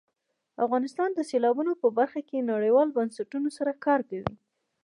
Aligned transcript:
افغانستان 0.65 1.09
د 1.13 1.19
سیلابونه 1.29 1.71
په 1.81 1.87
برخه 1.97 2.21
کې 2.29 2.47
نړیوالو 2.51 2.95
بنسټونو 2.97 3.49
سره 3.57 3.71
کار 3.85 3.99
کوي. 4.09 4.31